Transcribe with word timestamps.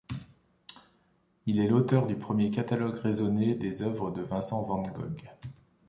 Il 1.45 1.59
est 1.59 1.67
l'auteur 1.67 2.07
du 2.07 2.15
premier 2.15 2.49
catalogue 2.49 2.97
raisonné 2.97 3.53
des 3.53 3.83
œuvres 3.83 4.09
de 4.09 4.23
Vincent 4.23 4.63
van 4.63 4.81
Gogh. 4.81 5.29